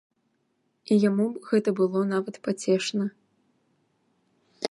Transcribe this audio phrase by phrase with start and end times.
[0.93, 3.05] І яму гэта было нават пацешна.